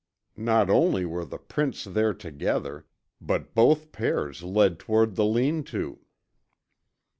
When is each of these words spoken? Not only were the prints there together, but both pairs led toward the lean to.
Not 0.41 0.67
only 0.71 1.05
were 1.05 1.25
the 1.25 1.37
prints 1.37 1.83
there 1.83 2.11
together, 2.15 2.87
but 3.21 3.53
both 3.53 3.91
pairs 3.91 4.41
led 4.41 4.79
toward 4.79 5.13
the 5.13 5.25
lean 5.25 5.63
to. 5.65 5.99